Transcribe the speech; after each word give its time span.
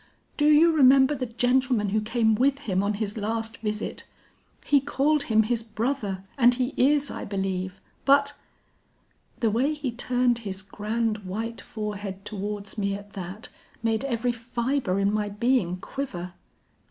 'Do 0.35 0.49
you 0.49 0.71
remember 0.71 1.13
the 1.13 1.27
gentleman 1.27 1.89
who 1.89 2.01
came 2.01 2.33
with 2.33 2.61
him 2.61 2.81
on 2.81 2.95
his 2.95 3.17
last 3.17 3.57
visit? 3.57 4.03
He 4.65 4.81
called 4.81 5.21
him 5.21 5.43
his 5.43 5.61
brother, 5.61 6.23
and 6.39 6.55
he 6.55 6.73
is 6.75 7.11
I 7.11 7.23
believe, 7.23 7.79
but' 8.03 8.33
"The 9.41 9.51
way 9.51 9.75
he 9.75 9.91
turned 9.91 10.39
his 10.39 10.63
grand 10.63 11.19
white 11.19 11.61
forehead 11.61 12.25
towards 12.25 12.79
me 12.79 12.95
at 12.95 13.13
that, 13.13 13.49
made 13.83 14.03
every 14.05 14.31
fibre 14.31 14.97
in 14.99 15.13
my 15.13 15.29
being 15.29 15.77
quiver. 15.77 16.33